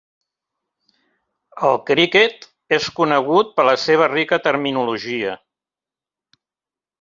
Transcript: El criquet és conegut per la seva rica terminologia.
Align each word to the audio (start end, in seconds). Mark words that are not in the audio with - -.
El 1.67 1.77
criquet 1.89 2.47
és 2.77 2.87
conegut 3.01 3.53
per 3.59 3.67
la 3.69 3.77
seva 3.83 4.09
rica 4.15 4.41
terminologia. 4.49 5.37